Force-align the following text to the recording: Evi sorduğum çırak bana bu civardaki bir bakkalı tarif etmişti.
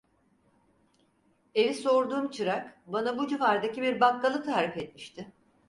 Evi 1.55 1.73
sorduğum 1.73 2.31
çırak 2.31 2.81
bana 2.87 3.17
bu 3.17 3.27
civardaki 3.27 3.81
bir 3.81 3.99
bakkalı 3.99 4.43
tarif 4.43 4.77
etmişti. 4.77 5.31